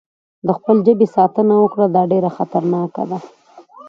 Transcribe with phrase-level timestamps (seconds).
[0.45, 3.17] د خپل ژبې ساتنه وکړه، دا ډېره خطرناکه ده.